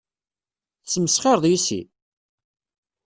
[0.83, 1.81] Tesmesxireḍ yess-i?